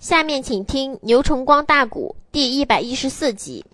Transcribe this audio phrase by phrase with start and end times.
[0.00, 3.66] 下面请听《牛崇光大鼓》第一百一十四集。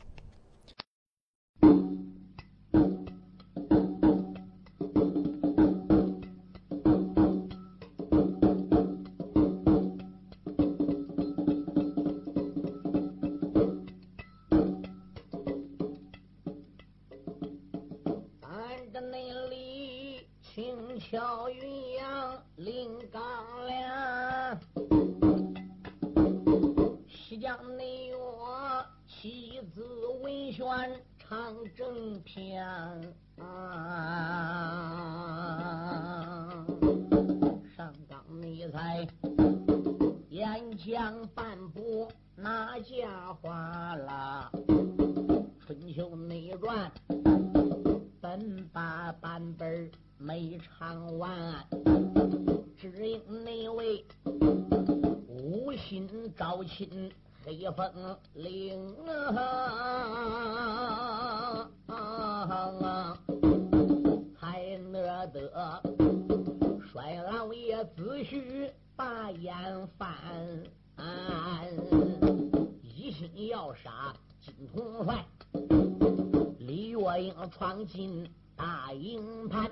[77.50, 79.70] 闯进大营盘，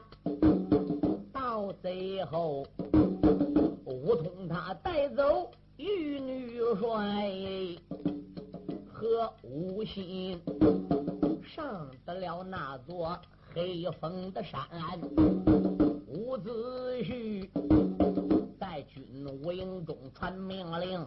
[1.31, 2.67] 到最后
[3.84, 7.31] 武通他带走玉女帅
[8.91, 10.41] 和吴心，
[11.45, 13.20] 上得了那座
[13.53, 14.59] 黑风的山。
[16.06, 17.47] 伍子胥
[18.59, 19.05] 在军
[19.42, 21.06] 务营中传命令，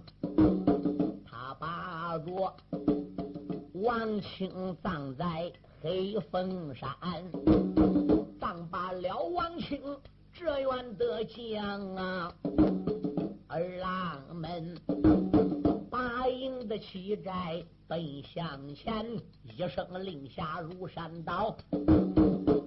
[1.26, 2.56] 他把着
[3.82, 5.52] 王清葬在。
[5.80, 6.90] 黑风山，
[8.42, 9.80] 葬罢了王清
[10.34, 12.34] 这员的将啊，
[13.46, 14.76] 二郎们
[15.88, 19.06] 把营的七寨奔向前，
[19.44, 21.56] 一声令下如山倒，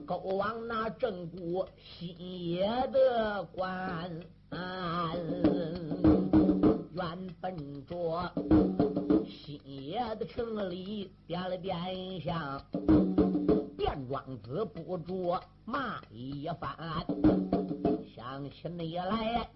[0.06, 2.16] 勾往那正骨新
[2.48, 4.08] 野的关，
[6.94, 9.09] 原本着。
[9.50, 12.64] 今夜的城里点了点香，
[13.76, 17.04] 卞庄子不住骂一番。
[18.14, 19.50] 想起你来，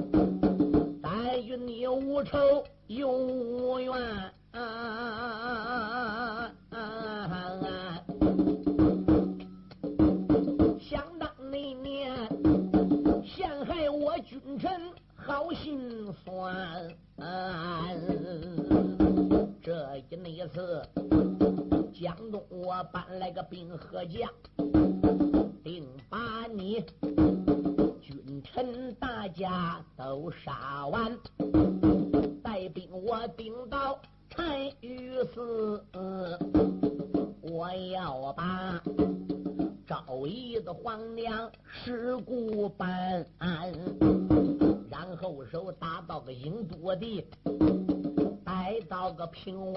[1.01, 2.37] 咱与你无仇
[2.89, 3.95] 又无怨。
[23.95, 24.29] 个将，
[25.63, 26.85] 定把你
[28.03, 31.17] 君臣大家都杀完，
[32.43, 33.97] 带兵我顶到
[34.35, 35.81] 单于寺，
[37.43, 38.83] 我要把
[39.87, 43.25] 赵义的皇娘尸骨搬，
[44.91, 47.25] 然后手打到个英都地。
[48.45, 49.73] 带到个平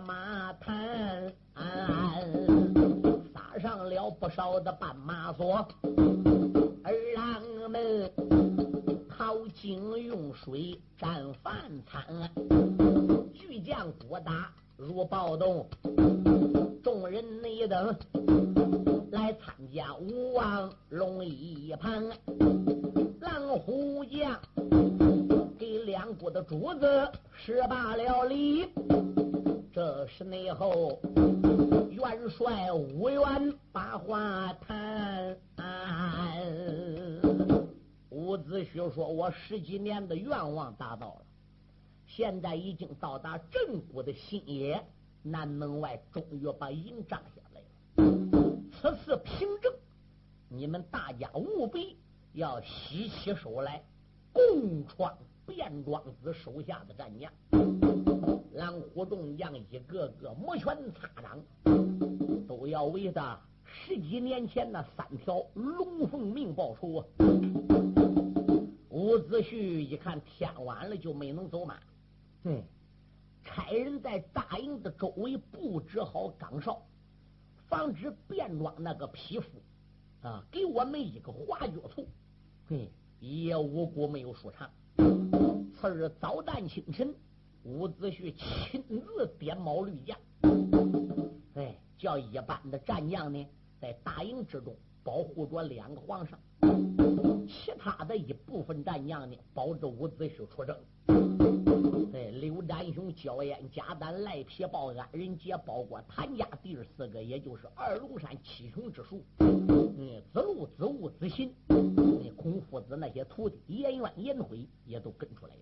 [0.00, 1.32] 马滩，
[3.32, 5.66] 撒上了不少的绊马索，
[6.82, 8.10] 二郎们。
[9.08, 11.54] 好精用水蘸饭
[11.86, 12.02] 餐，
[13.34, 15.68] 巨将鼓打如暴动，
[16.82, 17.94] 众人内等
[19.12, 22.02] 来参加武王龙一旁，
[23.20, 24.40] 狼虎将
[25.58, 28.70] 给两国的主子施罢了礼，
[29.80, 31.00] 这是内后
[31.88, 35.34] 元帅吴元把话谈。
[38.10, 41.22] 伍子胥说：“我十几年的愿望达到了，
[42.06, 44.84] 现在已经到达正骨的新野
[45.22, 48.60] 南门外，终于把营扎下来了。
[48.70, 49.72] 此次凭证，
[50.50, 51.96] 你们大家务必
[52.34, 53.82] 要洗起手来
[54.30, 55.16] 共创
[55.46, 57.32] 卞庄子手下的战将。
[58.60, 61.42] 蓝虎众将一个个摩拳擦掌，
[62.46, 67.06] 都要为他十几年前那三条龙凤命报仇啊！
[68.90, 71.78] 伍子胥一看天晚了，就没能走马。
[72.42, 72.62] 对，
[73.42, 76.82] 差人在大营的周围布置好岗哨，
[77.66, 79.48] 防止变装那个匹夫
[80.20, 82.06] 啊给我们一个滑脚图。
[82.68, 84.70] 嘿，也无辜没有说唱。
[85.80, 87.14] 次日早旦清晨，
[87.62, 90.18] 伍子胥亲自点卯绿将，
[91.54, 93.46] 哎，叫一般的战将呢，
[93.78, 94.74] 在大营之中
[95.04, 96.38] 保护着两个皇上。
[97.46, 100.74] 其他的一部分战将呢，保着伍子胥出征。
[102.14, 109.22] 哎，刘占雄、焦燕、贾丹、赖皮豹、安仁杰，包括谭家弟儿四个，也就是二龙山七雄之术。
[110.02, 115.60] 嗯，子路、子午、子信，那孔夫子那些徒弟，颜渊、颜回也都跟出来了。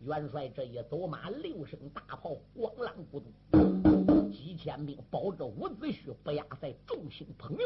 [0.00, 3.22] 元帅这一走马，六声大炮，咣啷咕
[3.52, 7.64] 咚，几千兵保着伍子胥不压在众星捧月。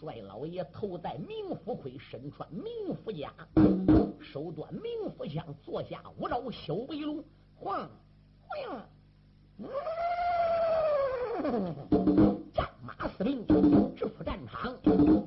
[0.00, 2.64] 帅老爷头戴明府盔，身穿明
[2.94, 3.30] 府甲，
[4.18, 7.22] 手端明府枪，坐下五爪小背龙，
[7.54, 7.90] 晃
[8.40, 8.88] 晃，
[13.18, 13.44] 司令
[13.96, 14.72] 直赴战场，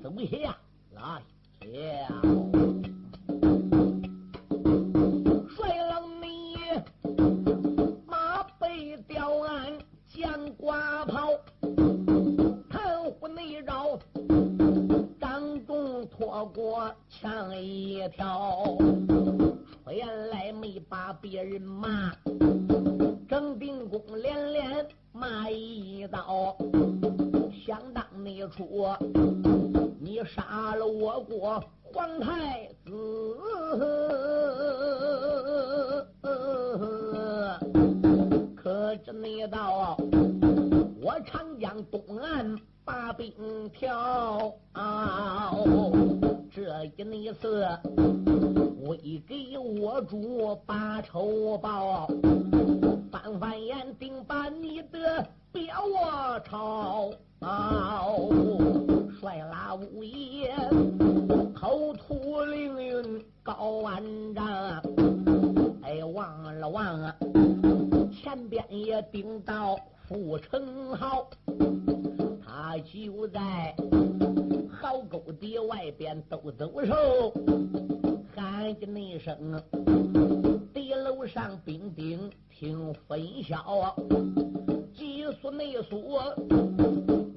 [0.02, 0.58] 走下
[0.96, 1.22] 来
[1.74, 2.22] 呀！
[5.50, 6.56] 帅老你
[8.08, 9.78] 马背吊鞍，
[10.08, 11.32] 将挂炮，
[12.70, 14.00] 探虎内绕。
[16.10, 18.78] 拖过墙一条，
[19.90, 22.14] 原来没把别人骂，
[23.28, 26.56] 郑定公连连骂一道。
[28.24, 28.88] 你出，
[30.00, 32.92] 你杀了我国皇太子，
[38.56, 39.98] 可知那道
[41.02, 42.58] 我长江东岸。
[42.84, 44.52] 把兵挑，
[46.50, 47.32] 这一那
[48.92, 52.08] 次为给我主把仇报，
[53.10, 57.10] 翻翻眼定把你的表我抄。
[59.20, 60.54] 帅拉五爷
[61.54, 64.04] 口吐凌云高万
[64.34, 64.46] 丈，
[65.84, 67.16] 哎，望了忘了，
[68.12, 71.30] 前边也顶到富城号。
[72.44, 73.74] 他就在
[74.70, 77.34] 壕沟底外边抖抖手，
[78.42, 79.62] 喊着那声
[80.74, 83.96] ：“地楼上兵丁听分晓，
[84.96, 86.20] 急速内速，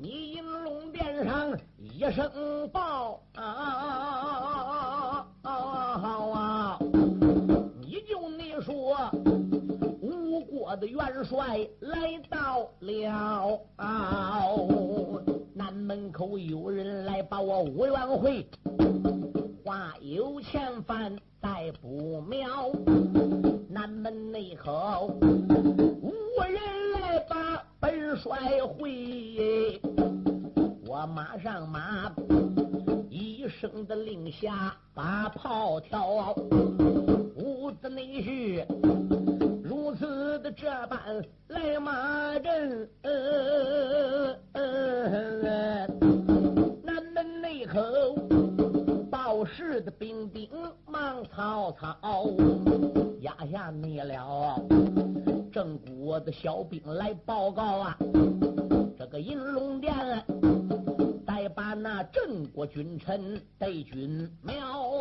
[0.01, 5.27] 你银龙殿上一声报啊！
[5.43, 6.79] 好啊，
[7.83, 8.97] 你就你说。”
[10.01, 13.61] 吴国的元帅来到了，
[15.53, 18.49] 南门口有人来把我吴元会，
[20.15, 22.71] 有前番再不妙。
[23.69, 26.61] 南门内口无人
[26.93, 29.81] 来把本帅回，
[30.87, 32.15] 我马上马
[33.11, 36.33] 一声的令下把炮挑，
[37.35, 38.65] 屋子内是。
[39.65, 41.01] 如此的这般
[41.49, 42.89] 来马阵，
[44.53, 45.94] 南
[51.37, 51.99] 曹操
[53.21, 54.57] 压下你了。
[55.51, 57.99] 郑国的小兵来报告啊，
[58.97, 59.93] 这个银龙殿
[61.27, 64.99] 再把那郑国君臣带军苗。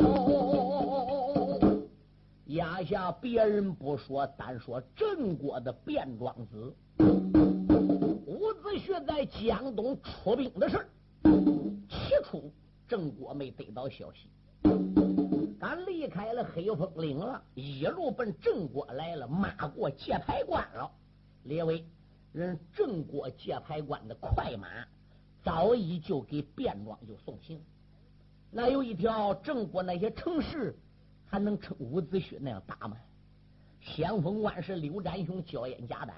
[2.46, 10.84] 压下别人不说，单说郑国的卞庄子伍子胥在江东出兵的事
[11.88, 12.52] 起初
[12.88, 14.28] 郑国没得到消息，
[15.64, 20.90] 俺离开了黑风岭了，一路奔郑国来了，马过界牌关了。
[21.44, 21.82] 列位，
[22.32, 24.68] 人郑国界牌关的快马
[25.42, 27.58] 早已就给卞庄就送行，
[28.50, 30.76] 那有一条郑国那些城市。
[31.26, 32.96] 还能称伍子胥那样大吗？
[33.80, 36.14] 先锋官是刘占雄、焦燕、贾丹。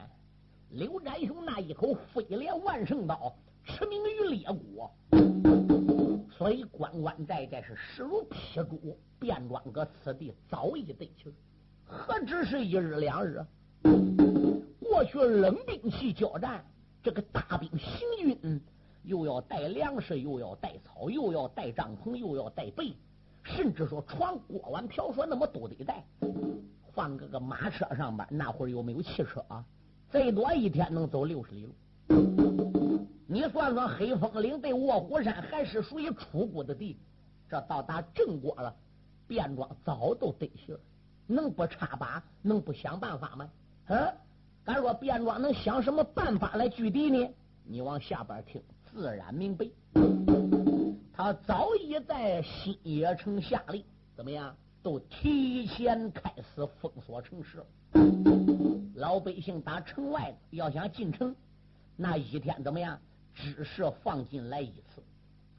[0.68, 3.34] 刘占雄那一口飞廉万圣刀，
[3.64, 4.92] 驰名于列国，
[6.36, 8.98] 所以关关在在是势如劈竹。
[9.18, 11.32] 卞庄搁此地早已得去，
[11.86, 13.42] 何止是一日两日？
[14.78, 16.62] 过去冷兵器交战，
[17.02, 18.60] 这个大兵行军
[19.04, 22.94] 又要带粮食，又要带草，又要带帐篷，又要带被，
[23.42, 26.04] 甚至说床、锅碗瓢说那么都得带。
[26.82, 29.64] 换个个马车上边，那会儿又没有汽车啊，
[30.10, 31.74] 最多一天能走六十里路。
[33.28, 36.96] 你算算，黑风岭对卧虎山还是属于出谷的地，
[37.48, 38.72] 这到达正国了，
[39.26, 40.78] 便装早都得行，
[41.26, 43.50] 能不插把，能不想办法吗？
[43.88, 44.12] 啊，
[44.64, 47.28] 敢说便装能想什么办法来拒敌呢？
[47.64, 49.66] 你往下边听，自然明白。
[51.12, 53.82] 他早已在新野城下令，
[54.14, 54.54] 怎么样？
[54.84, 57.60] 都提前开始封锁城市。
[58.94, 61.34] 老百姓打城外要想进城，
[61.96, 62.96] 那一天怎么样？
[63.36, 65.02] 只是放进来一次。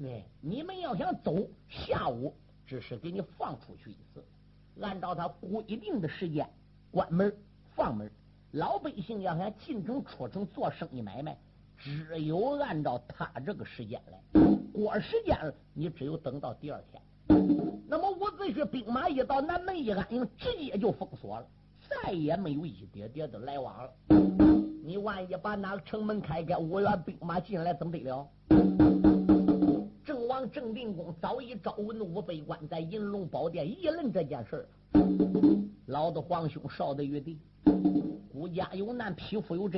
[0.03, 2.33] 哎，你们要想走，下午
[2.65, 4.21] 只是给你放出去一次。
[4.81, 6.49] 按照他规定的时间
[6.91, 7.33] 关门
[7.75, 8.11] 放门。
[8.51, 11.37] 老百姓要想进城出城做生意买卖。
[11.77, 14.19] 只有按照他这个时间来，
[14.73, 17.01] 过时间了，你只有等到第二天。
[17.87, 21.47] 那么伍子胥兵马一到南门一安营，直接就封锁了，
[21.87, 24.46] 再也没有一点点的来往了。
[24.87, 28.25] 你万一把那个城门开开，五员兵马进来，怎么得了？
[30.05, 34.65] 郑王郑定公早已招文武百官在银龙宝殿议论这件事
[35.87, 37.37] 老的皇兄，少的玉帝，
[38.31, 39.77] 孤家有难，匹夫有责。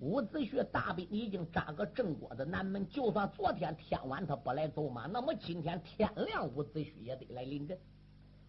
[0.00, 7.78] 伍子胥大兵已经扎个郑国的南门，就算昨天天晚他不来走马，那么今天天亮，伍子胥也得来临阵。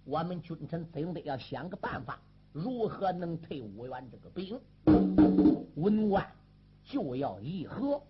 [0.04, 2.20] 我们君臣总得要想个办法，
[2.54, 4.60] 如何能退五员这个兵？
[5.76, 6.26] 文官
[6.84, 8.02] 就要议和，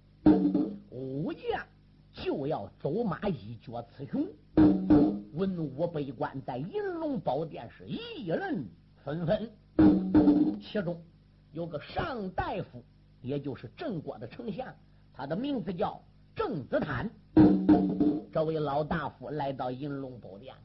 [0.90, 1.64] 武将
[2.12, 4.28] 就要走马一决雌雄。
[5.34, 8.66] 文武百官在银龙宝殿是议论
[9.04, 9.52] 纷纷，
[10.60, 11.00] 其中
[11.54, 12.84] 有个上大夫。
[13.22, 14.74] 也就是郑国的丞相，
[15.14, 16.02] 他的名字叫
[16.36, 17.08] 郑子坦。
[18.34, 20.56] 这位老大夫来到银龙宝殿，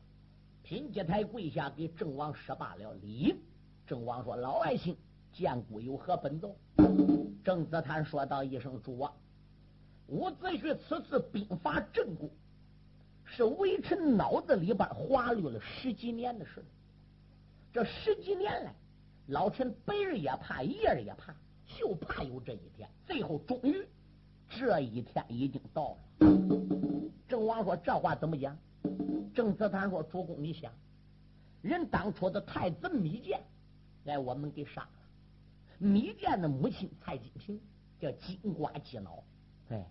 [0.62, 3.36] 品阶台跪下给郑王施罢了礼。
[3.86, 4.96] 郑王说：“老爱卿，
[5.32, 6.56] 见故有何本奏？”
[7.44, 9.12] 郑子坦说道一声：“主啊，
[10.08, 12.28] 伍子胥此次兵伐郑国，
[13.24, 16.64] 是微臣脑子里边滑虑了十几年的事。
[17.72, 18.74] 这十几年来，
[19.28, 21.34] 老臣白日也怕，夜儿也怕。”
[21.78, 23.84] 就怕有这一天，最后终于
[24.48, 26.28] 这一天已经到了。
[27.28, 28.56] 郑王说：“这话怎么讲？”
[29.34, 30.72] 郑子坦说：“主公，你想，
[31.62, 33.40] 人当初的太子芈建，
[34.06, 34.88] 来我们给杀了。
[35.78, 37.60] 米建的母亲蔡金平
[38.00, 39.22] 叫金瓜鸡脑，
[39.68, 39.86] 哎，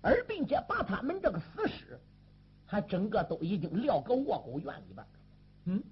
[0.00, 1.98] 而并且把他们这个死尸
[2.64, 5.06] 还整个都已经撂个卧狗院里边。
[5.64, 5.82] 嗯，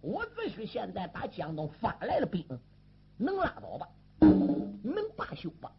[0.00, 2.44] 伍子胥现在打江东发来的兵，
[3.16, 3.88] 能拉倒吧？”
[4.84, 5.72] 能罢休吧？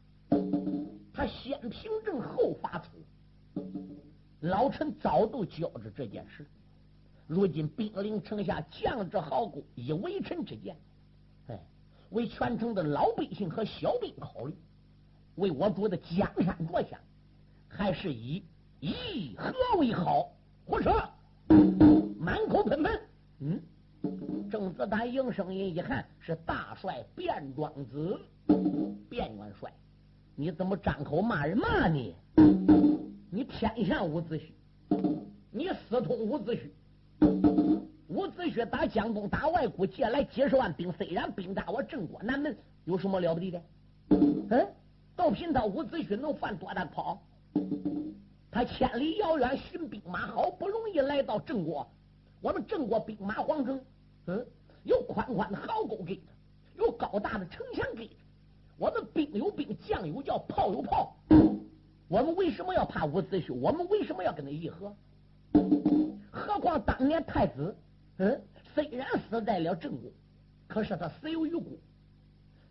[1.14, 2.90] 他先平正后发出，
[4.40, 6.46] 老臣早都觉着这件事。
[7.28, 10.80] 如今兵临城下，将之好过，以为臣之见，哎，
[12.14, 14.54] 为全城的老百姓和小兵考虑，
[15.36, 17.00] 为我主的江山着想，
[17.68, 18.44] 还是以
[18.80, 20.32] 议和为好。
[20.64, 20.92] 胡扯！
[22.20, 23.02] 满口喷喷。
[23.40, 23.62] 嗯，
[24.50, 28.20] 郑子丹应声音一看：“是大帅卞庄子。”
[29.10, 29.74] 卞元帅，
[30.36, 32.16] 你怎么张口骂人骂你？
[33.32, 34.52] 你偏向伍子胥，
[35.50, 37.63] 你私通伍子胥。
[38.44, 43.62] 伍子胥打江东打外国借来几十万兵，虽然兵打我郑国南门，有什么了不得的？
[44.50, 44.68] 嗯，
[45.16, 47.22] 都凭他伍子胥能犯多大跑？
[48.52, 51.90] 他千里遥远寻兵马，好不容易来到郑国，
[52.42, 53.80] 我们郑国兵马皇城，
[54.28, 54.46] 嗯，
[54.84, 56.24] 有宽宽的壕沟给他，
[56.76, 58.14] 有高大的城墙给他。
[58.78, 61.16] 我们兵有兵，将有将，炮有炮。
[62.10, 63.54] 我们为什么要怕伍子胥？
[63.54, 64.94] 我们为什么要跟他议和？
[66.30, 67.74] 何况当年太子，
[68.18, 68.42] 嗯，
[68.74, 70.12] 虽然死在了郑国，
[70.68, 71.80] 可是他死有余辜。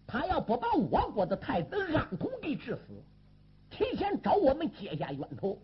[0.07, 3.03] 他要不把我国的太子安统给治死，
[3.71, 5.59] 提前找我们结下冤头，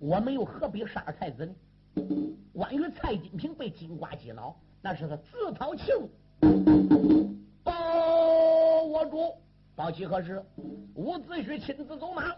[0.00, 1.54] 我们又何必杀太子呢？
[2.52, 6.10] 关于蔡金平被金瓜击脑，那是他自讨其辱。
[7.62, 9.34] 报我主，
[9.74, 10.42] 报其何事？
[10.94, 12.34] 伍子胥亲自走马，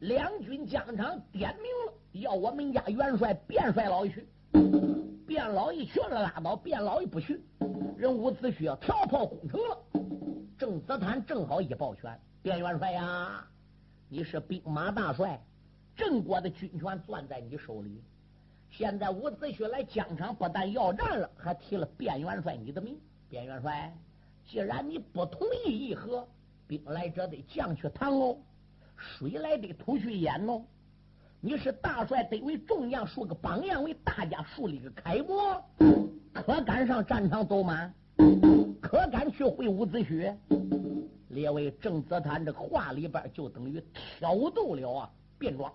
[0.00, 4.26] 两军疆场点名了，要我们家元帅卞帅老去。
[5.26, 7.40] 卞老一去了，拉倒；卞老一不去，
[7.96, 9.78] 人伍子胥要调炮攻城了。
[10.56, 13.44] 郑子坦正好一抱拳：卞元帅呀，
[14.08, 15.40] 你是兵马大帅，
[15.96, 18.00] 郑国的军权攥在你手里。
[18.70, 22.98] 现在伍子胥来疆场，不但要战了，还提了卞元帅你的名。
[23.30, 23.92] 卞元帅，
[24.46, 26.26] 既然你不同意议和，
[26.66, 28.36] 兵来者得将去谈哦。
[28.96, 30.62] 水来得土去淹哦。
[31.46, 35.62] 你是大帅，得为众将树个榜样，为大家树立个楷模。
[36.32, 37.92] 可敢上战场走马？
[38.80, 40.34] 可敢去会伍子胥？
[41.28, 45.70] 列位，郑泽坦这话里边就等于挑逗了啊，卞庄。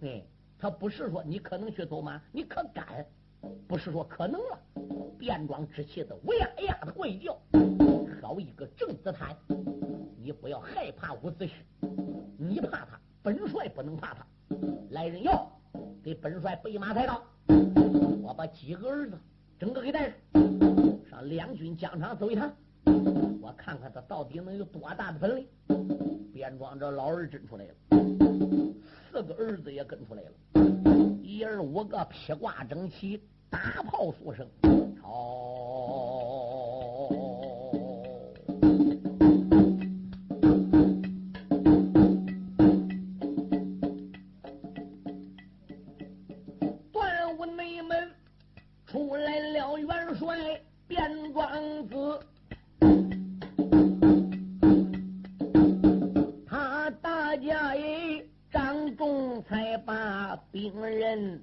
[0.00, 0.24] 哎，
[0.58, 3.04] 他不是说你可能去走马，你可敢？
[3.68, 4.58] 不是说可能了。
[5.20, 7.38] 卞庄之气的喂呀呀的怪叫，
[8.22, 9.36] 好一个郑泽坦！
[10.16, 11.50] 你不要害怕伍子胥，
[12.38, 14.26] 你怕他，本帅不能怕他。
[14.90, 15.48] 来人哟，
[16.02, 17.22] 给本帅备马抬刀！
[18.22, 19.18] 我把几个儿子
[19.58, 20.16] 整个给带上，
[21.08, 22.50] 上两军疆场走一趟，
[23.40, 25.46] 我看看他到底能有多大的本领。
[26.32, 27.74] 边庄这老二真出来了，
[29.10, 30.32] 四个儿子也跟出来了，
[31.22, 34.46] 一儿五个披挂整齐，大炮数声，
[35.00, 36.35] 好。
[48.96, 52.18] 出来了元帅边王子
[56.48, 61.38] 他大家一张弓才把兵刃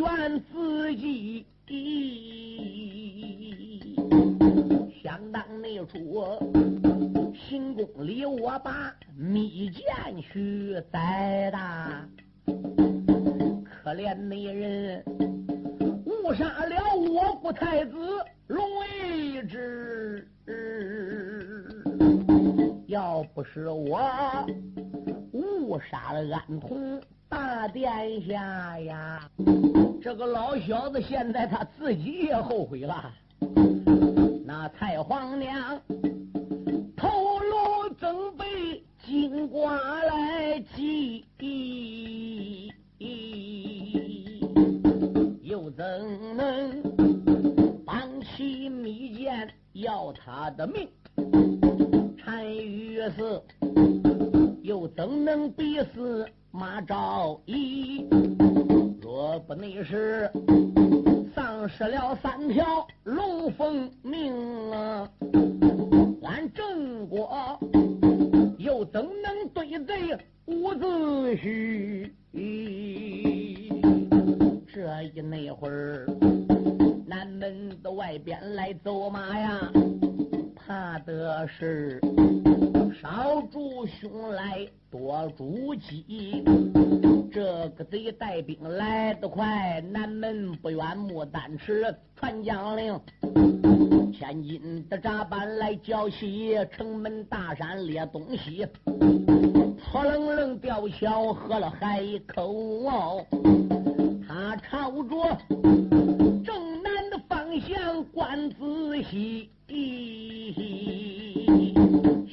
[0.00, 1.44] 怨自己，
[5.02, 6.42] 想当年我
[7.34, 9.82] 行宫里我把蜜饯
[10.22, 12.08] 去栽哒，
[12.46, 15.04] 可怜那人
[16.06, 17.92] 误杀了我国太子
[18.46, 18.58] 龙
[19.04, 20.26] 一之，
[22.86, 24.00] 要不是我
[25.32, 26.98] 误杀了安童。
[27.30, 29.30] 大殿下呀
[30.02, 33.14] 这个老小子现在他自己也后悔了。
[34.44, 35.80] 那太皇娘
[36.96, 41.24] 头颅怎被金瓜来系，
[45.42, 46.82] 又怎能
[47.86, 50.88] 绑起密剑要他的命？
[52.26, 53.40] 单于是
[54.70, 58.06] 又怎能逼死马昭仪？
[59.02, 60.30] 若不内是
[61.34, 64.32] 丧失了三条龙凤命
[64.70, 65.10] 啊，
[66.22, 67.58] 俺郑国
[68.58, 70.86] 又怎能对贼伍子
[71.34, 72.08] 胥？
[74.72, 76.06] 这一那会儿，
[77.08, 79.72] 南门的外边来走马呀，
[80.70, 82.00] 怕的是。
[83.02, 86.44] 少主凶来多主急，
[87.32, 93.00] 这个贼带兵来得快，南门不远牡丹池传将令，
[94.12, 103.26] 千金的闸板来交起，城门大山列东西，破棱棱吊桥喝了海口，
[104.28, 105.36] 他朝着
[106.44, 109.50] 正南的方向观仔细。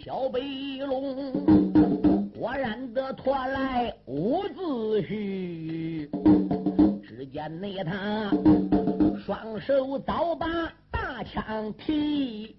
[0.03, 1.31] 小北龙
[2.31, 6.09] 果然的拖来伍子胥，
[7.03, 8.31] 只见那他
[9.23, 10.47] 双手早把
[10.89, 12.55] 大枪提，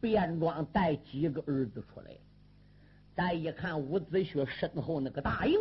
[0.00, 2.12] 便装带几个儿子出来。
[3.14, 5.58] 再一看伍子胥身后那个大营，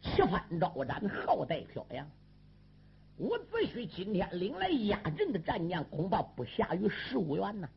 [0.00, 2.08] 旗幡招展，号带飘扬。
[3.18, 7.68] 伍子胥今天领来压阵的战将，恐怕不下于十五员呢。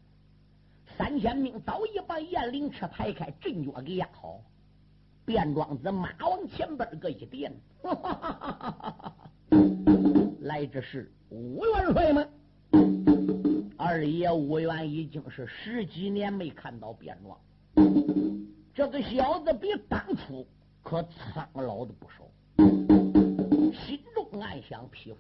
[0.98, 4.42] 三千兵早已把雁翎车排开，阵脚给压好。
[5.28, 7.54] 卞庄子马往前边搁一垫，
[10.40, 12.26] 来这是吴元帅吗？
[13.78, 17.38] 二爷吴元已经是十几年没看到便装，
[18.74, 20.48] 这个小子比当初
[20.82, 22.28] 可苍老的不少，
[24.40, 25.18] 暗想：匹夫，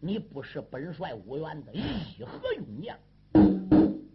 [0.00, 1.80] 你不是本帅吴元的义
[2.24, 2.96] 和勇将，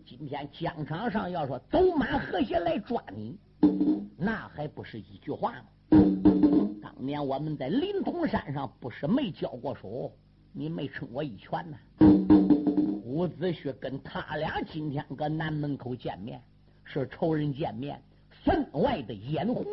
[0.05, 3.37] 今天疆场上要说走马河鞋来抓你，
[4.17, 5.65] 那还不是一句话吗？
[6.81, 10.11] 当年我们在临潼山上不是没交过手，
[10.53, 11.77] 你没撑我一拳呐？
[13.03, 16.41] 伍子胥跟他俩今天搁南门口见面，
[16.83, 18.01] 是仇人见面，
[18.43, 19.65] 分外的眼红。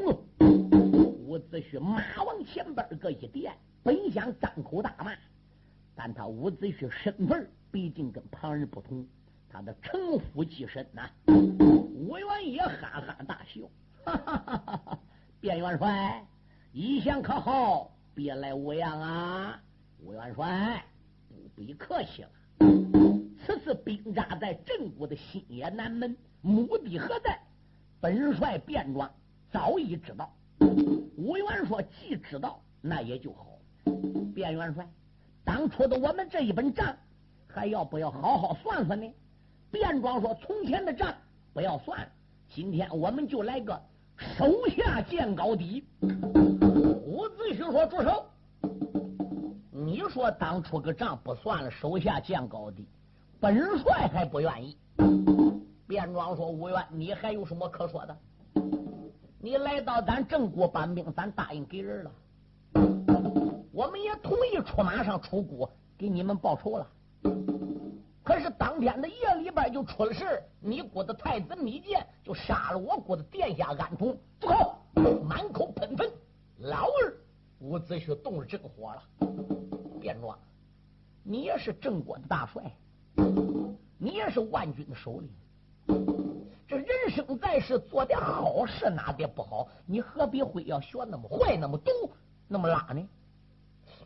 [1.24, 3.52] 伍子胥马往前边搁一点，
[3.82, 5.12] 本想张口大骂，
[5.94, 9.06] 但他伍子胥身份毕竟跟旁人不同，
[9.48, 11.08] 他的城府极深呐。
[11.26, 13.62] 伍元也哈哈大笑，
[14.04, 14.98] 哈哈哈哈哈！
[15.40, 16.26] 卞元帅，
[16.72, 17.96] 一向可好？
[18.14, 19.62] 别来无恙啊！
[20.00, 20.84] 伍元帅，
[21.28, 22.30] 不必客气了。
[23.46, 27.40] 此次兵扎在镇国的新野南门，目的何在？
[28.00, 29.10] 本帅便装
[29.50, 30.32] 早已知道。
[31.16, 33.57] 吴元说：“既知道，那也就好。”
[34.34, 34.86] 卞元帅，
[35.44, 36.94] 当初的我们这一本账，
[37.46, 39.12] 还要不要好好算算呢？
[39.70, 41.14] 卞庄说：“从前的账
[41.52, 42.08] 不要算，
[42.48, 43.80] 今天我们就来个
[44.16, 48.26] 手下见高低。”伍子胥说：“住手！
[49.70, 52.86] 你说当初个账不算了，手下见高低。”
[53.40, 54.76] 本帅还不愿意。
[55.86, 58.16] 卞庄说：“吴元，你还有什么可说的？
[59.40, 62.10] 你来到咱郑国搬兵，咱答应给人了，
[63.78, 66.86] 我们也同意出马上出谷给你们报仇了。
[68.24, 74.74] 可是当天的夜里边就出了事你国的太子密剑就杀了我国的殿下安童，住口！
[75.22, 76.10] 满口喷粪。
[76.58, 77.16] 老二
[77.60, 79.02] 伍子胥动了真火了。
[80.00, 80.36] 便装，
[81.22, 82.60] 你也是郑国的大帅。”
[83.96, 85.30] 你也是万军的首领，
[86.66, 89.68] 这人生在世做点好事哪点不好？
[89.86, 91.90] 你何必会要学那么坏、那么毒、
[92.48, 93.08] 那么拉呢？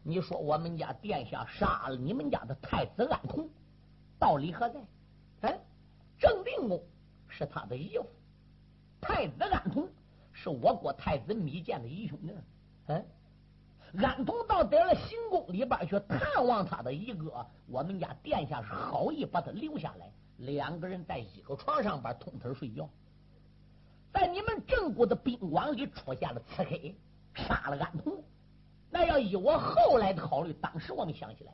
[0.03, 3.49] 你说我们家殿下杀了你们家的太子安童，
[4.19, 4.81] 道理何在？
[5.43, 5.61] 哎，
[6.19, 6.83] 郑定公
[7.29, 8.07] 是他的姨父，
[9.01, 9.88] 太子安童
[10.33, 12.33] 是我国太子密建的姨兄弟，
[12.87, 13.05] 嗯。
[13.99, 22.88] 安童到得了行宫里边去探望他的一哥，我们家殿下是好意把他留下来，两个人在一个床上边通通睡觉。
[24.11, 26.77] 在你们郑国的宾馆里出现了刺客，
[27.35, 28.25] 杀了安童。
[28.94, 31.52] 那要以我后来的考虑，当时我们想起来，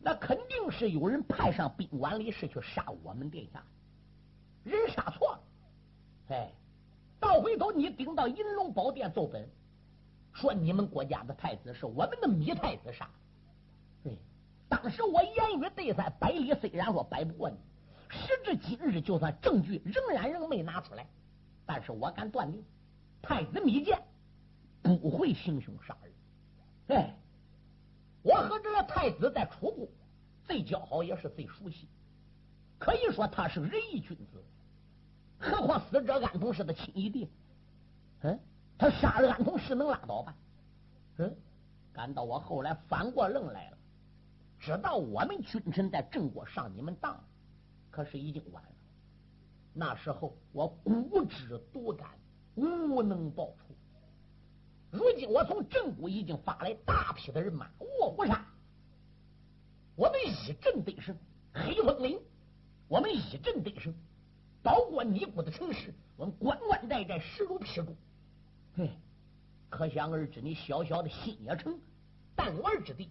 [0.00, 3.62] 那肯定是有人派上宾馆里是去杀我们殿下，
[4.64, 5.40] 人杀错了。
[6.30, 6.50] 哎，
[7.20, 9.46] 倒回头你顶到银龙宝殿奏本。
[10.32, 13.08] 说你们国家的太子是我们的米太子杀，
[14.02, 14.18] 对，
[14.68, 17.56] 当时我言语对在，百里虽然说摆不过你，
[18.10, 21.06] 时至今日，就算证据仍然仍没拿出来，
[21.64, 22.62] 但是我敢断定，
[23.22, 23.98] 太子米剑
[24.82, 26.05] 不会行凶杀人。
[26.88, 27.14] 哎，
[28.22, 29.88] 我和这个太子在楚国
[30.44, 31.88] 最交好，也是最熟悉，
[32.78, 34.42] 可以说他是仁义君子，
[35.38, 37.28] 何况死者安童是他亲姨弟，
[38.22, 38.38] 嗯。
[38.78, 40.36] 他杀了安童是能拉倒吧？
[41.16, 41.34] 嗯，
[41.94, 43.78] 感到我后来反过愣来了，
[44.60, 47.18] 知道我们君臣在郑国上你们当，
[47.90, 48.70] 可是已经晚了。
[49.72, 52.10] 那时候我固执多感，
[52.54, 53.65] 无能报仇。
[54.96, 58.44] 如今我从郑国已经发来大批的人马，卧虎山，
[59.94, 61.14] 我们一阵得胜；
[61.52, 62.18] 黑风岭，
[62.88, 63.92] 我们一阵得胜；
[64.62, 67.94] 包括你国的城市，我们关关寨寨，势如破竹。
[68.74, 68.90] 嘿，
[69.68, 71.78] 可想而知，你小小的新野城，
[72.34, 73.10] 弹丸之地，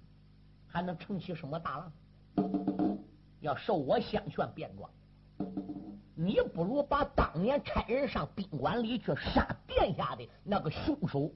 [0.67, 1.91] 还能撑起什么大浪？
[3.41, 4.89] 要受我相劝，便装，
[6.15, 11.31] 你不如把当年差人上宾馆里去杀殿下的那个凶手，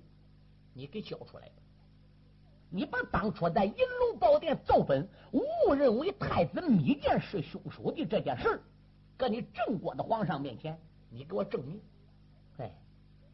[0.79, 1.51] 你给交出来。
[2.69, 8.61] 你把当初在银龙宝殿奏本，误认为太子密剑是凶手的这件事
[9.17, 11.81] 搁你郑国的皇上面前，你给我证明。
[12.59, 12.71] 哎。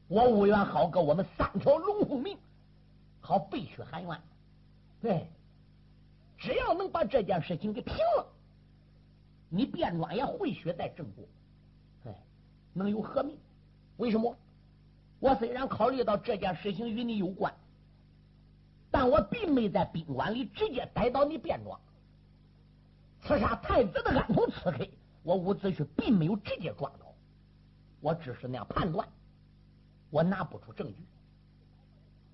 [0.08, 2.38] 我吴元好给我们三条龙凤命，
[3.22, 4.22] 好背血含冤。
[5.02, 5.28] 对，
[6.38, 8.28] 只要能把这件事情给平了，
[9.50, 11.26] 你卞庄也会血在郑国，
[12.06, 12.16] 哎，
[12.74, 13.38] 能有何命？
[13.98, 14.36] 为什么？
[15.26, 17.52] 我虽然考虑到这件事情与你有关，
[18.92, 21.80] 但我并没在宾馆里直接逮到你便装，
[23.24, 24.88] 刺杀太子的安童刺客，
[25.24, 27.08] 我伍子胥并没有直接抓到，
[28.02, 29.08] 我只是那样判断。
[30.12, 30.96] 我拿不出证据，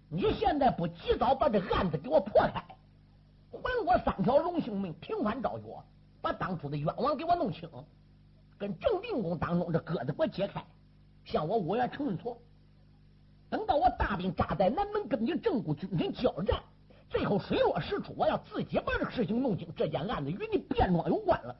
[0.10, 2.62] 你现在不及早把这案子给我破开，
[3.54, 5.66] 还我三条龙性命，平反昭雪，
[6.22, 7.70] 把当初的冤枉给我弄清，
[8.58, 10.62] 跟正定公当中这疙瘩给我解开，
[11.24, 12.38] 向我五原承认错。
[13.52, 16.58] 等到我大兵扎在南门，跟你郑国军臣交战，
[17.10, 19.68] 最后水落石出，我要自己把这个事情弄清。
[19.76, 21.54] 这件案子与你卞庄有关了，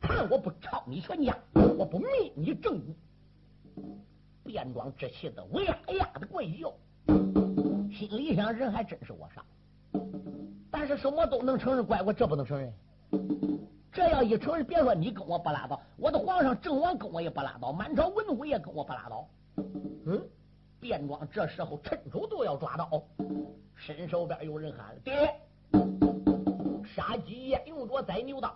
[0.00, 1.36] 看我不抄你全家，
[1.78, 2.94] 我不灭你郑国。
[4.44, 6.72] 卞庄这气得哇呀呀的怪叫。
[7.92, 9.44] 心里想，人还真是我杀，
[10.70, 12.72] 但是什么都能承认，怪我这不能承认。
[13.92, 19.28] 这要一承认，别说你跟我不拉倒，我的皇上郑王跟我也不拉倒，满朝文武也跟我不拉倒。
[20.06, 20.20] 嗯，
[20.84, 23.02] 卞庄这时候趁手都要抓到，
[23.74, 25.34] 身手边有人喊：“爹，
[26.84, 28.54] 杀鸡焉用着宰牛刀？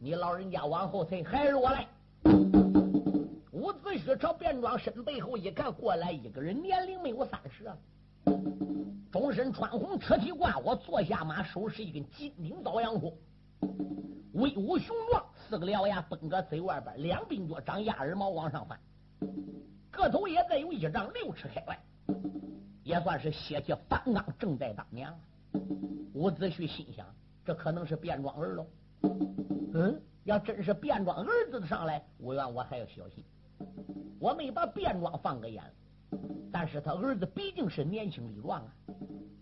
[0.00, 1.86] 你老人家往后退，还是我来？”
[3.52, 7.76] 伍子胥朝卞庄身背后一看，过来一个人，年龄没有三十啊。
[9.12, 13.16] 终身穿红车蹄褂，我坐下马，手持一根金顶刀阳斧，
[14.32, 18.78] 威武雄壮，四个獠牙崩搁嘴外边，两鬓角长鸭耳毛往上翻，
[19.96, 21.78] 个头也得有一丈六尺开外，
[22.82, 25.18] 也算是血气方刚，正在当年了。
[26.12, 27.06] 伍子胥心想，
[27.44, 28.66] 这可能是卞庄儿喽。
[29.72, 33.24] 嗯，要真是卞庄儿子的上来，伍员我还要小心，
[34.18, 35.62] 我没把卞庄放个眼。
[36.52, 38.72] 但是他儿子毕竟是年轻力壮啊。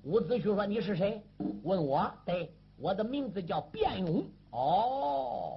[0.04, 1.22] 伍子胥说：“你是谁？”
[1.62, 4.24] 问我，对，我的名字叫卞勇。
[4.52, 5.56] 哦，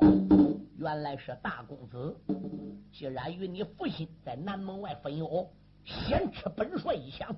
[0.78, 2.16] 原来是大公子。
[2.94, 5.50] 既然与你父亲在南门外分忧，
[5.84, 7.36] 先吃本帅一枪。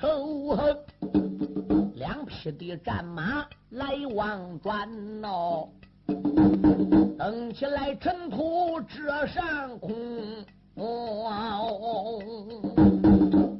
[0.00, 0.76] 仇恨。
[1.94, 4.88] 两匹的战马来往转
[5.22, 5.68] 哦，
[7.18, 9.92] 蹬起来尘土遮上空。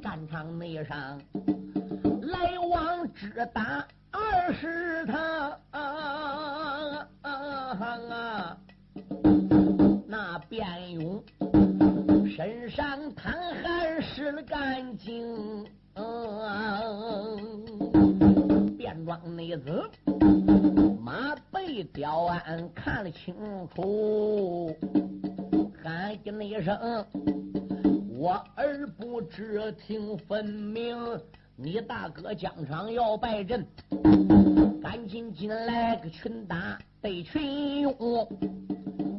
[0.02, 1.20] 战场内上
[2.22, 7.06] 来往直打二十趟啊，
[10.06, 11.22] 那便勇
[12.34, 13.30] 身上淌
[13.62, 15.66] 汗湿了干净。
[18.76, 19.82] 便装内子，
[21.00, 23.34] 马背雕鞍看得清
[23.74, 24.74] 楚，
[25.82, 27.04] 喊一一声，
[28.18, 30.96] 我耳不知听分明。
[31.56, 33.66] 你大哥疆场要败阵，
[34.82, 38.26] 赶紧进来个群打对群勇，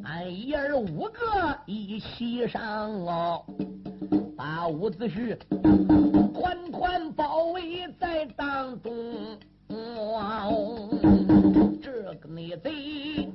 [0.04, 3.46] 俺一儿五个一起上哦。
[4.36, 5.38] 把伍子胥
[6.34, 8.92] 团团包围在当中，
[11.82, 13.30] 这个内贼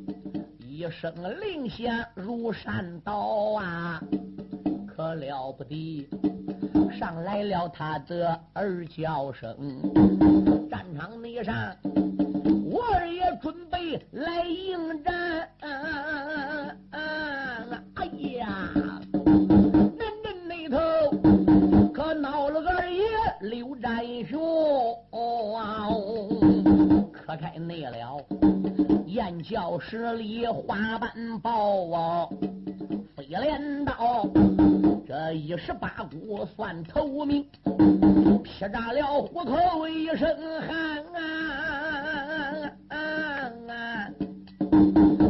[0.58, 4.02] 一声令下如山倒啊，
[4.86, 6.08] 可了不得！
[6.98, 9.56] 上来了他的儿叫声，
[10.70, 11.54] 战场内上，
[12.64, 15.48] 我儿也准备来应战。
[15.60, 16.76] 啊
[17.94, 18.70] 哎呀！
[27.12, 28.18] 可开内了，
[29.06, 32.28] 燕叫十里花瓣爆啊，
[33.14, 34.28] 飞镰刀，
[35.06, 37.44] 这一十八股算头名，
[38.42, 40.28] 劈炸了虎口一声
[40.62, 41.04] 喊
[42.88, 44.10] 啊，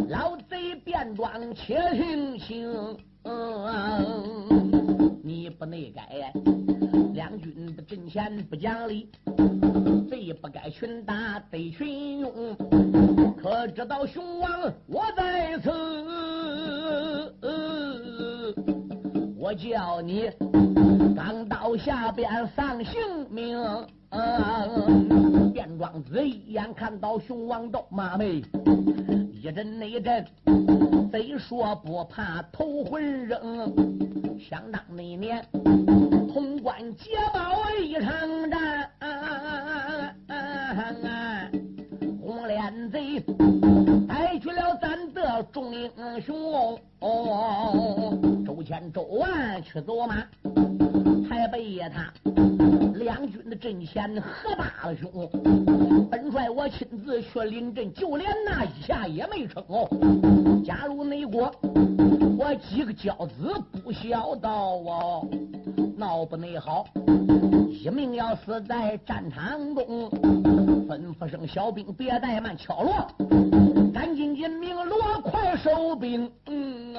[0.08, 2.96] 老贼变装且听清，
[5.22, 6.32] 你不内改。
[7.14, 9.08] 两军的阵前不讲理，
[10.26, 12.56] 你不该群打得群勇。
[13.40, 15.70] 可知道雄王我在此，
[19.38, 20.28] 我叫你
[21.14, 23.56] 刚到下边丧性命。
[24.10, 28.42] 卞庄子一眼看到熊王斗马妹，
[29.32, 30.26] 一阵那阵，
[31.12, 33.72] 贼说不怕头昏扔。
[34.40, 35.46] 想当那年，
[36.34, 39.85] 潼关捷报一场战，啊
[40.76, 41.48] 看啊
[42.20, 43.18] 红脸贼
[44.06, 46.78] 带去了咱的众英雄。
[46.98, 50.16] 哦周千周万去走马，
[51.26, 52.12] 才被他。
[52.92, 56.06] 两军的阵前何大了凶？
[56.10, 59.88] 本帅我亲自去临阵，就连那一下也没成哦。
[60.62, 61.50] 假如内国
[62.38, 65.26] 我几个骄子不孝道哦，
[65.96, 66.84] 闹不内好，
[67.70, 70.10] 一命要死在战场中。
[70.86, 72.92] 吩咐声小兵别怠慢，敲锣，
[73.92, 76.30] 赶紧紧鸣锣，快收兵。
[76.46, 76.94] 嗯，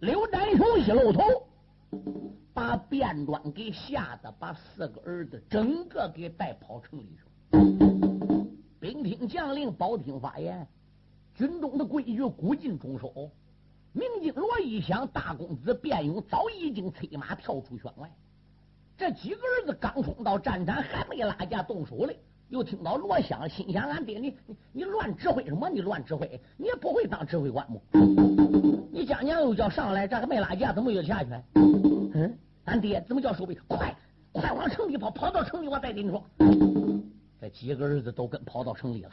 [0.00, 1.22] 刘占雄一露头。
[2.54, 7.22] 把便装给吓得，把四个儿子整个给带跑城里去
[7.56, 7.64] 了。
[8.80, 10.66] 兵听将令，包听发言，
[11.34, 13.30] 军中的规矩，古今中守。
[13.92, 18.10] 鸣金锣一响，大公子卞勇早已经催马跳出圈外。
[18.98, 25.68] 这几个儿子刚冲到战场，还没拉架动手嘞，又听到锣响，心想：俺爹，你你你乱指挥什么？
[25.68, 27.78] 你乱指挥，你也不会当指挥官吗？
[28.90, 31.30] 你将娘又叫上来，这还没拉架，怎么又下去？
[31.54, 32.36] 嗯。
[32.64, 33.56] 俺爹怎么叫守备？
[33.68, 33.96] 快
[34.32, 36.22] 快往城里跑，跑到城里我再跟你说。
[37.40, 39.10] 这几个儿子都跟跑到城里了。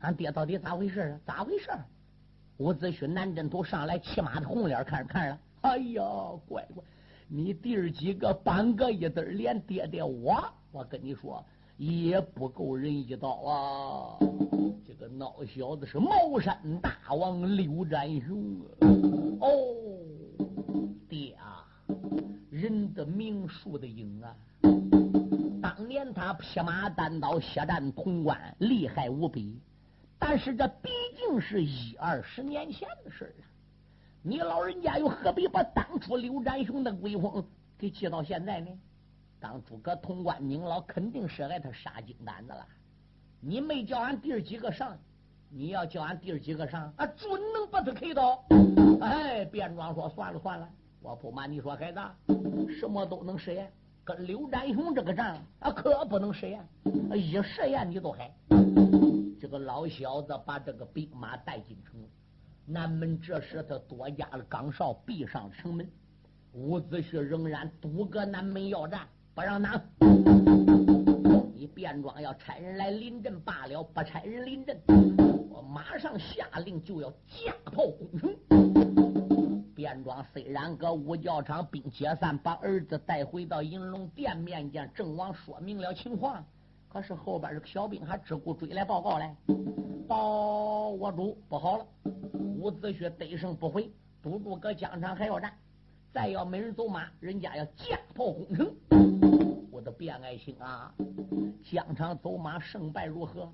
[0.00, 1.20] 俺爹到底咋回事啊？
[1.24, 1.70] 咋回事？
[2.56, 5.38] 伍子胥、南镇都上来骑马的红脸看着看着。
[5.60, 6.02] 哎呀，
[6.48, 6.84] 乖乖，
[7.32, 11.44] 你弟儿几个半个一子连爹爹我，我跟你说
[11.76, 14.18] 也不够人一刀啊！
[14.84, 18.66] 这个孬小子是茅山大王刘占雄啊！
[19.42, 19.48] 哦，
[21.08, 21.64] 爹啊！
[22.50, 24.36] 人的名，树的影啊！
[25.62, 29.56] 当年他披马单刀血战潼关，厉害无比。
[30.18, 33.44] 但是这毕竟是一二十年前的事了。
[34.22, 37.42] 你老人家又何必把当初刘占雄的威风
[37.78, 38.68] 给记到现在呢？
[39.40, 42.66] 当诸葛潼关明老肯定是挨他杀金丹的了。
[43.40, 44.94] 你没叫俺弟儿几个上，
[45.48, 48.44] 你要叫俺弟儿几个上，啊，准能把他 K 到。
[49.00, 50.68] 哎，卞庄说算了算了。
[51.00, 51.98] 我不瞒你说，孩子，
[52.78, 53.72] 什么都能实验，
[54.04, 56.62] 跟刘占雄这个仗啊，可不能实验。
[57.14, 58.30] 一实验你都害。
[59.40, 61.98] 这个老小子把这个兵马带进城，
[62.72, 65.84] 南门这时他多加了岗哨，闭上城门。
[66.52, 69.00] 伍子胥仍然堵搁南门要战，
[69.34, 69.82] 不让拿。
[71.52, 74.80] 你便装要差人来临阵罢了，不差人临阵，
[75.50, 78.32] 我马上下令就要架炮攻城。
[79.74, 86.46] 便装虽然搁五教场兵解散，把儿子带回到银龙殿面见郑王，说明了情况。
[86.92, 89.36] 可是后边这个小兵还只顾追来报告来，
[90.08, 91.86] 报我主不好了，
[92.58, 93.88] 伍子胥得胜不回，
[94.20, 95.52] 堵住搁疆场还要战，
[96.12, 98.74] 再要没人走马，人家要架炮攻城。
[99.70, 100.92] 我的卞爱卿啊，
[101.62, 103.48] 疆场走马胜败如何？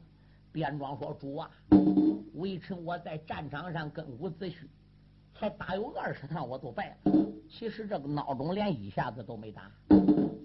[0.51, 1.51] 便庄说：“主啊，
[2.37, 4.67] 微臣我在战场上跟伍子胥。”
[5.39, 7.13] 才打有二十趟，我都败了。
[7.51, 9.71] 其实这个孬种连一下子都没打，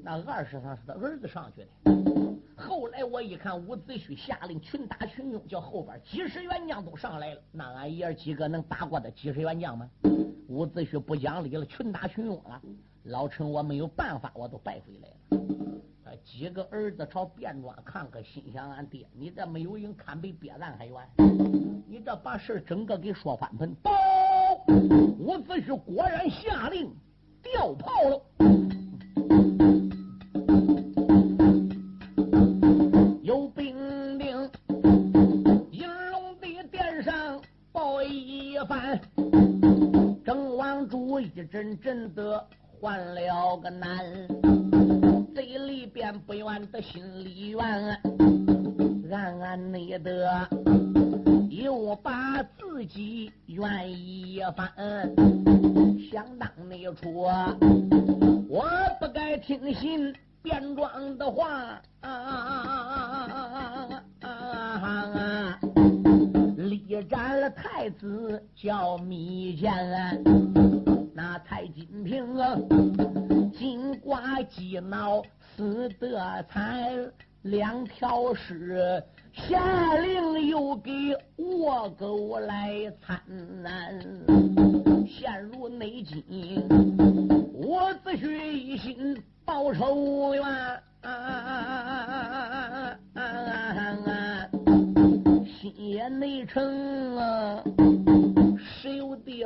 [0.04, 2.31] 那二十趟是他儿子上去的。
[2.62, 7.42] 后来我一看，伍子胥下令群打群用，叫后边几十员将都上来了。
[7.52, 9.90] 那俺爷几个能打过的几十员将吗？
[10.48, 12.62] 伍子胥不讲理了，群打群用了。
[13.04, 16.18] 老臣我没有办法，我都败回来了。
[16.24, 20.96] 几个儿子朝便庄看看，心想：俺爹，你这没有赢，看比瘪蛋还远。
[21.88, 23.74] 你这把事整个给说翻盆。
[23.76, 23.92] 报
[24.68, 26.94] 伍子胥果然下令
[27.42, 28.22] 调炮了，
[43.62, 44.04] 个难，
[45.34, 47.62] 嘴里边不愿的心里怨，
[49.12, 50.48] 暗暗内的。
[51.50, 54.72] 又把自己怨一番，
[56.10, 57.14] 想当那初
[58.50, 58.66] 我
[59.00, 61.80] 不该听信卞庄的话，
[66.58, 69.72] 力斩了太子叫密剑，
[71.22, 72.58] 那太金平啊，
[73.54, 75.22] 金瓜鸡脑
[75.56, 76.92] 死得惨，
[77.44, 79.04] 两条尸。
[79.32, 80.92] 下令又给
[81.38, 83.22] 倭狗来参
[83.62, 84.04] 难，
[85.08, 86.24] 陷入内境。
[87.54, 89.16] 伍子胥一心
[89.46, 90.44] 报仇冤，
[95.46, 97.64] 心也内诚啊，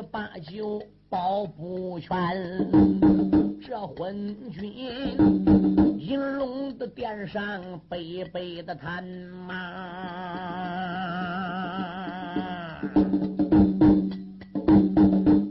[0.02, 2.10] 把酒保不全，
[3.66, 4.74] 这昏君，
[6.00, 9.56] 银龙的殿上，卑卑的贪嘛。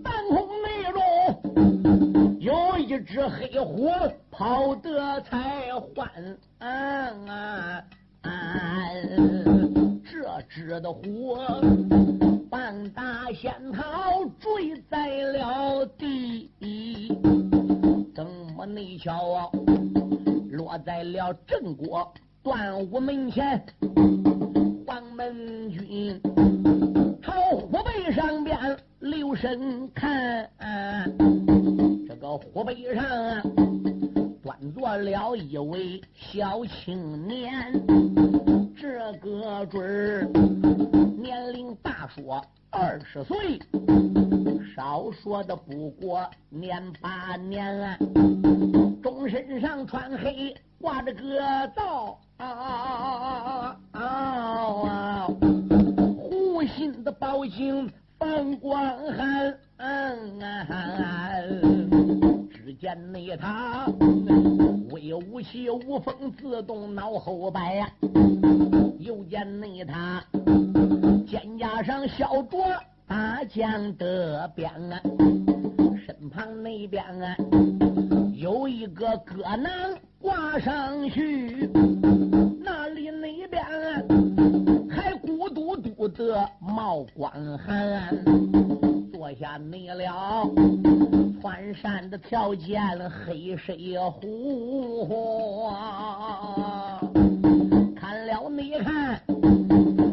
[0.03, 1.01] 半空内中
[2.41, 3.91] 有一只黑虎，
[4.31, 6.39] 跑得才欢。
[10.15, 11.37] 这只的虎
[12.49, 16.49] 半打仙桃坠在了地，
[18.15, 18.25] 怎
[18.57, 19.51] 么内瞧啊？
[20.53, 23.61] 落在了郑国端午门前，
[24.87, 26.21] 黄门军
[27.21, 28.57] 朝虎背上边
[29.01, 30.49] 留神看。
[32.07, 33.05] 这个虎背上
[34.45, 37.73] 端坐了一位小青年，
[38.87, 40.29] 这个准儿
[41.17, 43.59] 年龄大说二十岁，
[44.77, 47.97] 少说的不过年八年啊。
[49.03, 51.23] 中身上穿黑，挂着个
[51.75, 52.21] 皂，
[56.19, 59.59] 护心的宝镜放光寒。
[59.79, 59.95] 只
[62.75, 63.87] 见那他
[64.91, 67.91] 威武气无风自动脑后摆，
[68.99, 70.23] 又见那他
[71.27, 72.59] 肩胛上削着
[73.07, 75.01] 大将的鞭啊，
[76.07, 77.37] 身旁那边啊
[78.35, 79.73] 有一个戈囊
[80.21, 81.69] 挂上去，
[82.63, 84.03] 那里那边啊
[84.91, 88.15] 还咕嘟嘟的冒光寒，
[89.25, 90.47] 坐下没了。
[91.41, 95.67] 穿山的条件黑水虎，
[97.97, 99.19] 看了你看，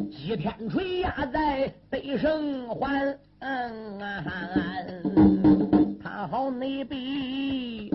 [0.09, 3.99] 几天锤压在北城环，嗯，
[6.01, 7.91] 看好你比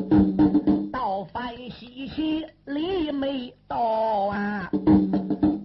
[0.92, 3.78] 倒翻西西李没到
[4.26, 4.70] 啊，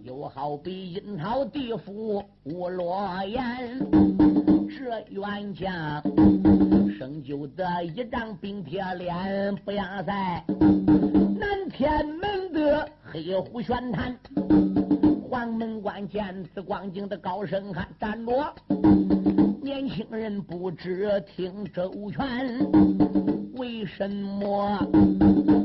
[0.06, 4.31] 又好比阴曹地府无落雁，
[4.84, 6.02] 这冤家。
[6.98, 10.44] 生就的一张冰铁脸，不亚在
[11.40, 14.18] 南天门的黑虎玄坛。
[15.30, 18.54] 黄门关见此光景的高声喊：“站着！
[19.62, 22.20] 年轻人不知听周全，
[23.54, 24.80] 为什么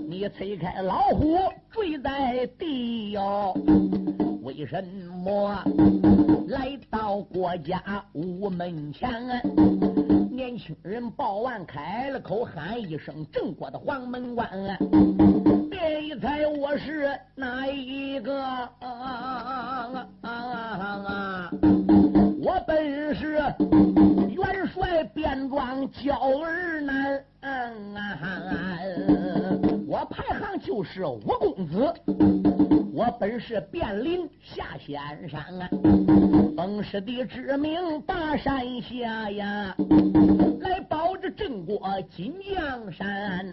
[0.06, 1.38] 你推开老虎
[1.70, 3.56] 坠在地哟？
[4.42, 4.84] 为什
[5.24, 5.62] 么
[6.48, 7.82] 来到国家
[8.12, 9.10] 屋门前？”
[10.30, 14.46] 年轻人报完，开了口，喊一声：“郑国的黄门关，
[15.70, 18.70] 别一猜我是哪一个啊？
[18.80, 21.50] 啊啊啊啊啊？
[22.46, 27.20] 我本是元帅变装娇儿男，
[29.98, 31.90] 我排行就是五公子，
[32.92, 35.42] 我本是便林下仙山，
[36.54, 39.74] 封师的知名大山下呀。”
[40.60, 41.80] 来保着郑国
[42.14, 43.50] 金江山，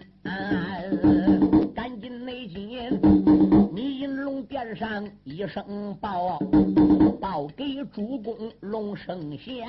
[1.74, 3.00] 赶紧内紧，
[3.74, 6.38] 你银龙殿上一声报，
[7.18, 9.66] 报给主公龙圣贤。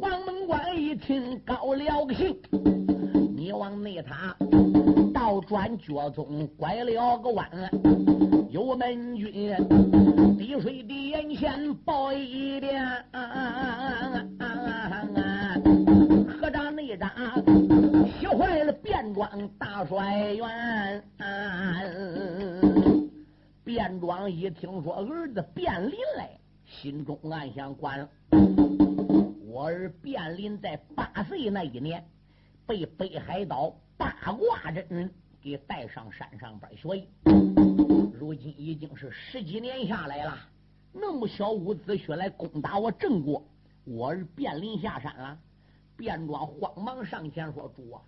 [0.00, 2.36] 黄门关一听高了个兴，
[3.48, 4.36] 你往内塔
[5.14, 7.48] 倒转脚踪，拐了个弯，
[8.50, 9.56] 有门军
[10.36, 12.84] 滴水的眼前报一遍。
[16.82, 17.10] 一张
[18.20, 21.02] 气坏了便装大帅员，
[23.64, 26.30] 便装一听说儿子卞林来，
[26.66, 28.08] 心中暗想：关了，
[29.46, 32.02] 我儿卞林在八岁那一年
[32.68, 35.10] 被北海道八卦阵
[35.40, 37.08] 给带上山上边学艺，
[38.12, 40.38] 如今已经是十几年下来了。
[40.92, 43.42] 那么小伍子胥来攻打我郑国，
[43.84, 45.38] 我儿便临下山了。
[45.96, 48.02] 便装慌忙上前说：“主啊，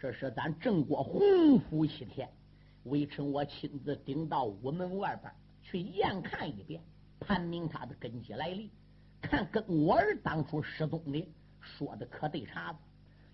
[0.00, 2.28] 这是咱郑国洪福七天，
[2.82, 5.32] 微臣我亲自顶到屋门外边
[5.62, 6.82] 去验看一遍，
[7.20, 8.68] 判明他的根基来历，
[9.20, 12.78] 看跟我儿当初失踪的说的可对茬子。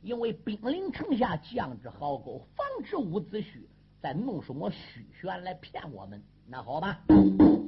[0.03, 3.61] 因为兵临城下，降之壕沟，防止伍子胥
[4.01, 6.23] 再弄什么虚玄来骗我们。
[6.47, 7.01] 那好吧，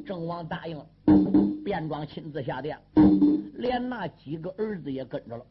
[0.07, 0.87] 郑王答应了。”
[1.63, 2.79] 卞庄亲自下殿，
[3.55, 5.45] 连那几个儿子也跟着了。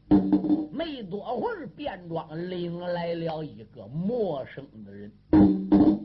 [0.72, 5.12] 没多会儿，卞庄领来了一个陌生的人。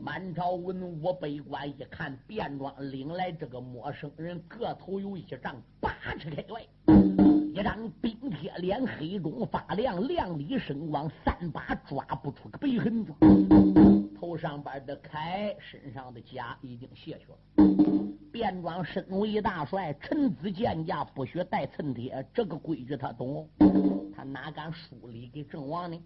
[0.01, 6.61] 满朝文武百官一看，卞庄领来这个陌生人，个头有一丈八尺开外，
[7.55, 13.13] 一张冰铁脸，黑中发亮，亮里生光，三把抓不出个白痕子。
[14.19, 17.37] 头上边的铠，身上的甲已经卸去了。
[18.29, 23.47] 便装身为大帅，臣子见驾不许带寸铁，这个规矩他懂。
[24.13, 25.97] 他哪敢疏礼给郑王呢？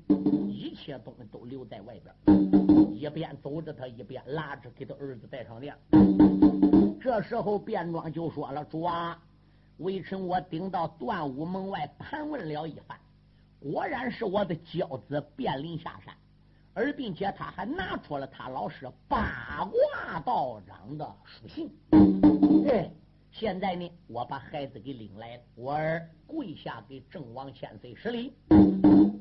[0.48, 5.76] 一切东西都留在外边，一边走着他，一边拉着给他儿子带上链。
[7.02, 8.88] 这时候便装就说了：“主，
[9.80, 13.00] 微臣我顶到段武门外盘问了一番，
[13.62, 16.14] 果然是我的娇子卞林下山，
[16.74, 21.72] 而并且他还拿出了他老师八卦道长的书信。”
[22.68, 22.92] 对，
[23.32, 28.34] 现在呢，我把孩子给领来了，我儿跪下给郑王千岁施礼。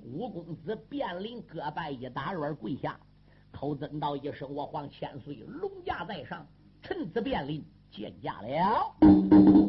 [0.02, 2.98] 五公子卞林各拜一打软跪下，
[3.52, 6.44] 口尊道一声：“我皇千岁，龙驾在上，
[6.82, 8.94] 臣子卞林见驾了。”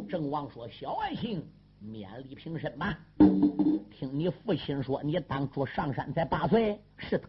[0.10, 1.46] 郑王说：“小爱卿，
[1.80, 2.98] 免礼平身吧。
[3.92, 7.28] 听你父亲说，你当初上山才八岁，是的，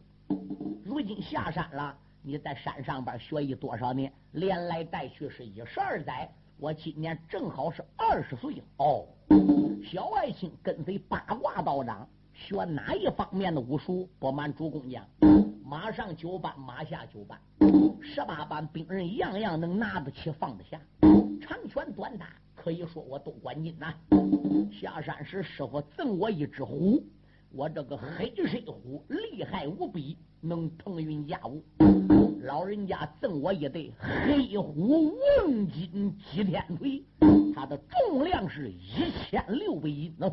[0.85, 4.13] 如今下山了。”你在山上边学艺多少年？
[4.33, 6.31] 连来带去是一十二载。
[6.59, 9.07] 我今年正好是二十岁哦。
[9.83, 14.07] 小爱卿跟随八卦道长学哪一方面的武术？
[14.19, 15.03] 不瞒主公讲，
[15.71, 17.39] 马上九班，马下九班，
[18.03, 20.81] 十八般兵刃样样能拿得起放得下，
[21.41, 23.95] 长拳短打可以说我都管紧呐。
[24.73, 27.01] 下山时师傅赠我一只虎，
[27.53, 30.19] 我这个黑水虎厉害无比。
[30.43, 31.63] 能腾云驾雾，
[32.43, 35.15] 老人家赠我一对黑虎
[35.45, 37.05] 瓮金击天锤，
[37.55, 40.29] 它的重量是一千六百斤呢。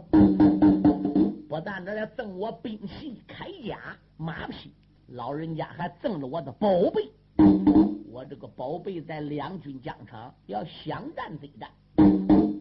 [1.50, 3.78] 不但这来赠我兵器、铠甲、
[4.16, 4.72] 马匹，
[5.08, 7.10] 老人家还赠了我的宝贝。
[8.12, 11.70] 我这个宝贝在两军疆场要相战贼战，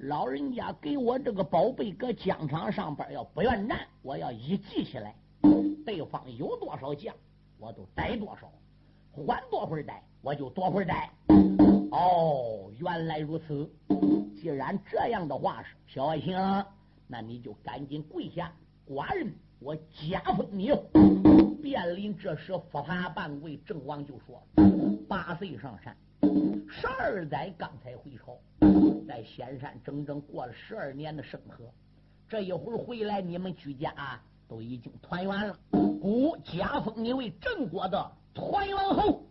[0.03, 5.15] 老人家给我这个宝贝搁疆场上边要不愿战，我要一记起来，
[5.85, 7.15] 对方有多少将。
[7.59, 8.53] 我都逮多少，
[9.11, 11.11] 缓多会儿待，我就多会儿待。
[11.91, 13.69] 哦，原来如此。
[14.41, 16.37] 既然这样的话是小爱卿，
[17.09, 18.53] 那你就赶紧跪下。
[18.87, 20.71] 寡人我加封你。
[21.67, 24.41] 卞林这时伏爬半跪，郑王就说：
[25.09, 25.97] 八岁上山，
[26.69, 28.39] 十二载刚才回朝，
[29.07, 31.65] 在仙山整整过了十二年的生活。
[32.29, 33.93] 这一会儿回来，你们居家
[34.49, 35.59] 都已经团圆了。
[36.01, 39.25] 故加封你为郑国的团圆侯。